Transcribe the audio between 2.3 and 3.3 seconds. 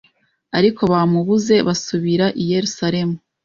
i Yerusalemu